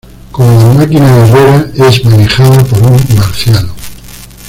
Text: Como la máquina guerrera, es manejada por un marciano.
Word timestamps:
Como 0.31 0.59
la 0.59 0.73
máquina 0.73 1.15
guerrera, 1.15 1.71
es 1.87 2.03
manejada 2.03 2.63
por 2.63 2.81
un 2.81 2.99
marciano. 3.19 3.75